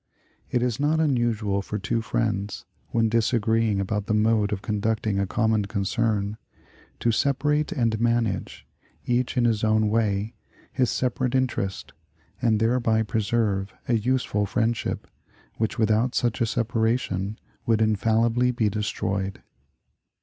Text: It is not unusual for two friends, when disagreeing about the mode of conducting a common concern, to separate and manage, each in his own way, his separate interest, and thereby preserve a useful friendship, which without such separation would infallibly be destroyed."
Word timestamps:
It 0.49 0.63
is 0.63 0.79
not 0.79 0.99
unusual 0.99 1.61
for 1.61 1.77
two 1.77 2.01
friends, 2.01 2.65
when 2.89 3.07
disagreeing 3.07 3.79
about 3.79 4.07
the 4.07 4.15
mode 4.15 4.51
of 4.51 4.63
conducting 4.63 5.19
a 5.19 5.27
common 5.27 5.65
concern, 5.65 6.37
to 7.01 7.11
separate 7.11 7.71
and 7.71 7.99
manage, 8.01 8.65
each 9.05 9.37
in 9.37 9.45
his 9.45 9.63
own 9.63 9.89
way, 9.89 10.33
his 10.73 10.89
separate 10.89 11.35
interest, 11.35 11.93
and 12.41 12.59
thereby 12.59 13.03
preserve 13.03 13.75
a 13.87 13.93
useful 13.93 14.47
friendship, 14.47 15.05
which 15.57 15.77
without 15.77 16.15
such 16.15 16.41
separation 16.49 17.37
would 17.67 17.79
infallibly 17.79 18.49
be 18.49 18.69
destroyed." 18.69 19.43